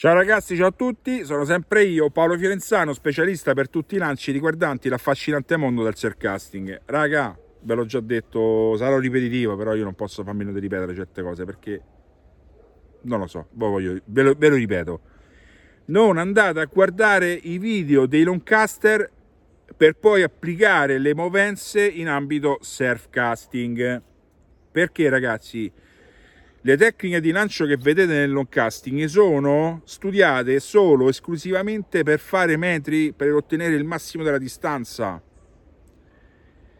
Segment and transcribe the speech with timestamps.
[0.00, 4.32] Ciao ragazzi, ciao a tutti, sono sempre io, Paolo Fiorenzano, specialista per tutti i lanci
[4.32, 6.80] riguardanti l'affascinante mondo del surcasting.
[6.86, 11.20] Raga, ve l'ho già detto, sarò ripetitivo, però io non posso farmi di ripetere certe
[11.20, 11.82] cose perché
[13.02, 15.00] non lo so, voglio, ve, lo, ve lo ripeto.
[15.88, 19.06] Non andate a guardare i video dei longcaster
[19.76, 24.02] per poi applicare le movenze in ambito surfcasting.
[24.72, 25.70] Perché ragazzi?
[26.62, 32.58] Le tecniche di lancio che vedete nel long casting sono studiate solo esclusivamente per fare
[32.58, 35.22] metri per ottenere il massimo della distanza.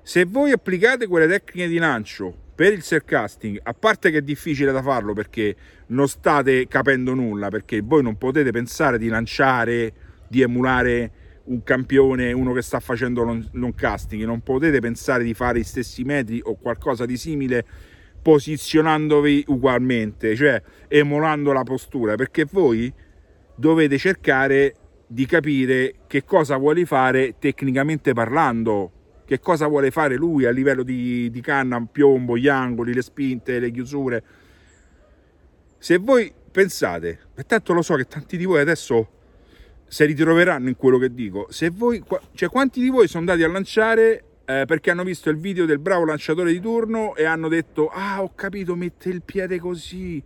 [0.00, 4.72] Se voi applicate quelle tecniche di lancio per il surcasting, a parte che è difficile
[4.72, 5.54] da farlo perché
[5.88, 9.92] non state capendo nulla, perché voi non potete pensare di lanciare,
[10.26, 11.10] di emulare
[11.44, 16.02] un campione, uno che sta facendo long casting, non potete pensare di fare gli stessi
[16.02, 17.66] metri o qualcosa di simile
[18.26, 22.92] posizionandovi ugualmente, cioè emulando la postura, perché voi
[23.54, 24.74] dovete cercare
[25.06, 30.82] di capire che cosa vuole fare tecnicamente parlando, che cosa vuole fare lui a livello
[30.82, 34.24] di, di canna, piombo, gli angoli, le spinte, le chiusure.
[35.78, 39.08] Se voi pensate, e tanto lo so che tanti di voi adesso
[39.86, 42.02] si ritroveranno in quello che dico, se voi,
[42.34, 45.80] cioè quanti di voi sono andati a lanciare eh, perché hanno visto il video del
[45.80, 50.22] bravo lanciatore di turno e hanno detto ah ho capito mette il piede così.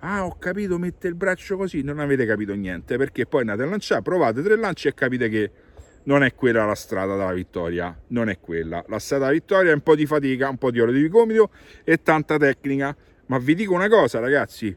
[0.00, 1.82] Ah ho capito mette il braccio così.
[1.82, 5.50] Non avete capito niente perché poi andate a lanciare provate tre lanci e capite che
[6.04, 8.84] non è quella la strada della vittoria non è quella.
[8.88, 11.50] La strada della vittoria è un po' di fatica un po' di ore di gomito
[11.82, 12.94] e tanta tecnica.
[13.26, 14.76] Ma vi dico una cosa ragazzi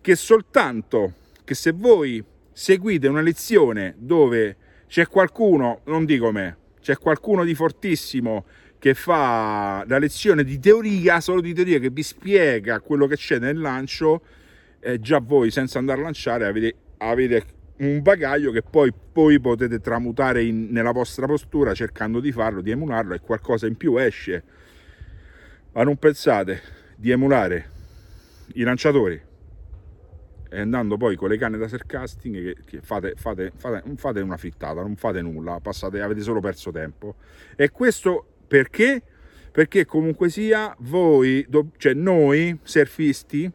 [0.00, 6.96] che soltanto che se voi seguite una lezione dove c'è qualcuno non dico me c'è
[6.98, 8.44] qualcuno di fortissimo
[8.78, 13.40] che fa la lezione di teoria, solo di teoria, che vi spiega quello che c'è
[13.40, 14.22] nel lancio,
[14.78, 17.44] eh, già voi senza andare a lanciare avete, avete
[17.78, 22.70] un bagaglio che poi, poi potete tramutare in, nella vostra postura cercando di farlo, di
[22.70, 24.44] emularlo e qualcosa in più esce.
[25.72, 26.62] Ma non pensate
[26.94, 27.70] di emulare
[28.54, 29.20] i lanciatori
[30.56, 34.38] e andando poi con le canne da surcasting che, che fate, fate, fate, fate, una
[34.38, 37.16] frittata, non fate nulla, passate, avete solo perso tempo.
[37.56, 39.02] E questo perché?
[39.52, 41.46] Perché comunque sia voi,
[41.76, 43.52] cioè noi surfisti,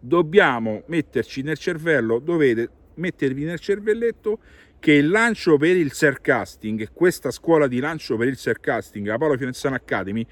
[0.00, 4.38] dobbiamo metterci nel cervello, dovete mettervi nel cervelletto
[4.78, 9.36] che il lancio per il surcasting, questa scuola di lancio per il surcasting, la Paolo
[9.36, 10.24] Fiorenzano Academy,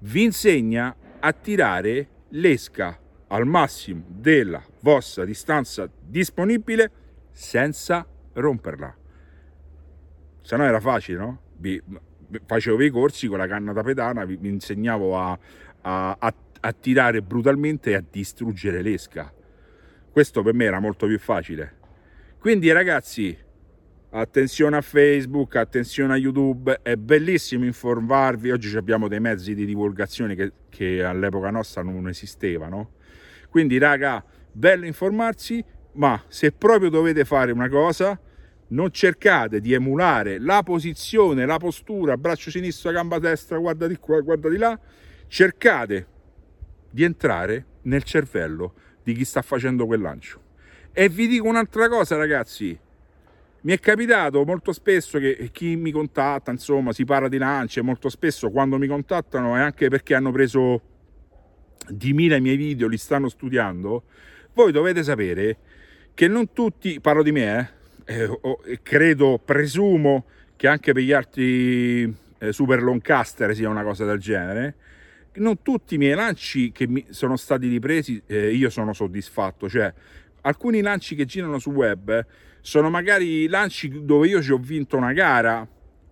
[0.00, 6.90] vi insegna a tirare l'esca al massimo della vostra distanza disponibile
[7.32, 8.96] senza romperla.
[10.42, 11.40] Se no era facile, no?
[11.56, 11.82] Vi,
[12.44, 15.38] facevo i corsi con la canna da pedana, vi, vi insegnavo a,
[15.82, 19.32] a, a, a tirare brutalmente e a distruggere l'esca.
[20.10, 21.74] Questo per me era molto più facile.
[22.38, 23.36] Quindi ragazzi,
[24.10, 30.34] attenzione a Facebook, attenzione a YouTube, è bellissimo informarvi, oggi abbiamo dei mezzi di divulgazione
[30.34, 32.92] che, che all'epoca nostra non esistevano,
[33.56, 34.22] quindi, raga,
[34.52, 38.20] bello informarsi, ma se proprio dovete fare una cosa,
[38.68, 44.20] non cercate di emulare la posizione, la postura, braccio sinistro, gamba destra, guarda di qua,
[44.20, 44.78] guarda di là,
[45.26, 46.06] cercate
[46.90, 50.38] di entrare nel cervello di chi sta facendo quel lancio.
[50.92, 52.78] E vi dico un'altra cosa, ragazzi.
[53.62, 57.82] Mi è capitato molto spesso che chi mi contatta, insomma, si parla di lanci e
[57.82, 60.95] molto spesso quando mi contattano è anche perché hanno preso
[61.88, 64.04] di mila i miei video, li stanno studiando,
[64.54, 65.56] voi dovete sapere
[66.14, 67.70] che non tutti, parlo di me,
[68.04, 68.22] eh,
[68.64, 70.24] eh, credo, presumo
[70.56, 72.02] che anche per gli altri
[72.38, 74.74] eh, super longcaster sia una cosa del genere,
[75.34, 79.92] non tutti i miei lanci che mi sono stati ripresi eh, io sono soddisfatto, cioè
[80.42, 82.24] alcuni lanci che girano su web
[82.60, 85.66] sono magari lanci dove io ci ho vinto una gara,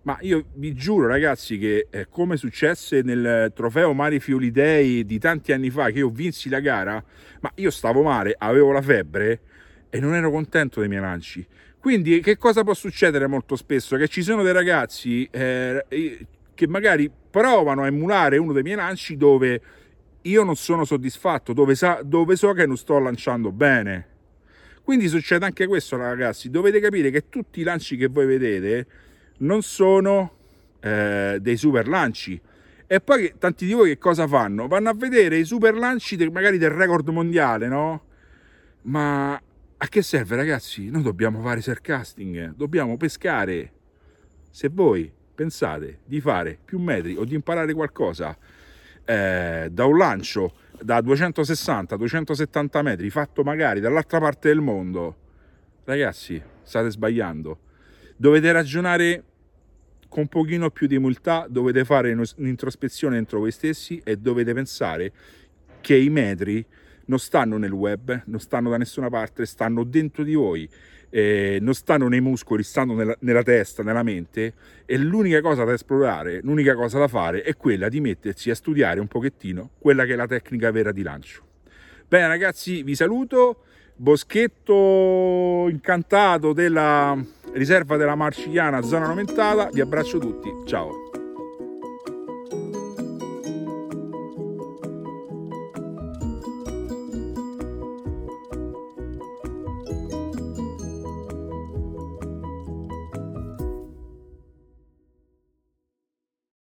[0.05, 5.17] ma io vi giuro, ragazzi, che eh, come successe nel trofeo Mari Fioli Dei di
[5.17, 7.03] tanti anni fa, che io vinsi la gara,
[7.41, 9.39] ma io stavo male, avevo la febbre
[9.89, 11.45] e non ero contento dei miei lanci.
[11.79, 13.97] Quindi, che cosa può succedere molto spesso?
[13.97, 15.83] Che ci sono dei ragazzi eh,
[16.53, 19.61] che magari provano a emulare uno dei miei lanci dove
[20.21, 24.07] io non sono soddisfatto, dove, sa, dove so che non sto lanciando bene.
[24.83, 26.51] Quindi succede anche questo, ragazzi.
[26.51, 28.85] Dovete capire che tutti i lanci che voi vedete
[29.37, 30.33] non sono
[30.79, 32.39] eh, dei super lanci.
[32.87, 34.67] E poi tanti di voi che cosa fanno?
[34.67, 38.03] Vanno a vedere i super lanci del, magari del record mondiale, no?
[38.83, 40.89] Ma a che serve ragazzi?
[40.89, 43.71] Noi dobbiamo fare surcasting, dobbiamo pescare.
[44.51, 48.37] Se voi pensate di fare più metri o di imparare qualcosa
[49.03, 55.15] eh, da un lancio da 260-270 metri, fatto magari dall'altra parte del mondo,
[55.83, 57.59] ragazzi, state sbagliando.
[58.17, 59.23] Dovete ragionare
[60.07, 65.11] con un pochino più di umiltà, dovete fare un'introspezione dentro voi stessi e dovete pensare
[65.81, 66.65] che i metri
[67.07, 70.67] non stanno nel web, non stanno da nessuna parte, stanno dentro di voi,
[71.09, 74.53] eh, non stanno nei muscoli, stanno nella, nella, testa, nella mente
[74.85, 79.01] e l'unica cosa da esplorare, l'unica cosa da fare è quella di mettersi a studiare
[79.01, 81.43] un pochettino quella che è la tecnica vera di lancio.
[82.07, 83.63] Bene ragazzi, vi saluto,
[83.95, 87.21] boschetto incantato della
[87.55, 91.04] riserva della Marcigliana zona nomentata, vi abbraccio tutti, ciao!